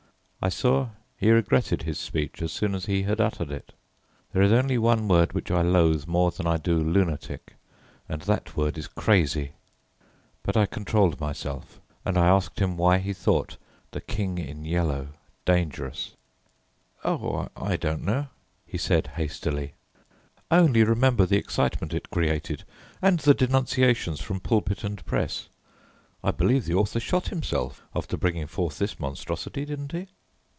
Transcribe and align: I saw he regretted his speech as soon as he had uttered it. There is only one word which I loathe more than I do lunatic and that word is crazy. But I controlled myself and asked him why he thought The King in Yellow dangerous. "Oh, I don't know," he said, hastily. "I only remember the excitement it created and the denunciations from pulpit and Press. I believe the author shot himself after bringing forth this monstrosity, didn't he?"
I 0.43 0.49
saw 0.49 0.89
he 1.17 1.29
regretted 1.29 1.83
his 1.83 1.99
speech 1.99 2.41
as 2.41 2.51
soon 2.51 2.73
as 2.73 2.87
he 2.87 3.03
had 3.03 3.21
uttered 3.21 3.51
it. 3.51 3.73
There 4.33 4.41
is 4.41 4.51
only 4.51 4.75
one 4.79 5.07
word 5.07 5.33
which 5.33 5.51
I 5.51 5.61
loathe 5.61 6.07
more 6.07 6.31
than 6.31 6.47
I 6.47 6.57
do 6.57 6.79
lunatic 6.79 7.53
and 8.09 8.23
that 8.23 8.57
word 8.57 8.75
is 8.75 8.87
crazy. 8.87 9.51
But 10.41 10.57
I 10.57 10.65
controlled 10.65 11.19
myself 11.19 11.79
and 12.03 12.17
asked 12.17 12.57
him 12.57 12.75
why 12.75 12.97
he 12.97 13.13
thought 13.13 13.57
The 13.91 14.01
King 14.01 14.39
in 14.39 14.65
Yellow 14.65 15.09
dangerous. 15.45 16.15
"Oh, 17.03 17.49
I 17.55 17.77
don't 17.77 18.01
know," 18.03 18.29
he 18.65 18.79
said, 18.79 19.11
hastily. 19.17 19.73
"I 20.49 20.57
only 20.57 20.83
remember 20.83 21.27
the 21.27 21.37
excitement 21.37 21.93
it 21.93 22.09
created 22.09 22.63
and 22.99 23.19
the 23.19 23.35
denunciations 23.35 24.21
from 24.21 24.39
pulpit 24.39 24.83
and 24.83 25.05
Press. 25.05 25.49
I 26.23 26.31
believe 26.31 26.65
the 26.65 26.73
author 26.73 26.99
shot 26.99 27.27
himself 27.27 27.83
after 27.95 28.17
bringing 28.17 28.47
forth 28.47 28.79
this 28.79 28.99
monstrosity, 28.99 29.65
didn't 29.65 29.91
he?" 29.91 30.07